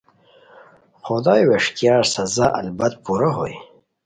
خدایو 1.03 1.47
ویݰکیار 1.49 2.03
سزا 2.15 2.45
البت 2.59 2.93
پورہ 3.03 3.29
ہوئے 3.37 3.55